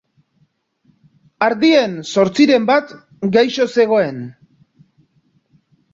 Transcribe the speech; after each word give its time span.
Ardien 1.47 1.93
zortziren 2.13 2.65
bat 2.71 2.97
gaixo 3.37 3.71
zegoen 3.77 4.21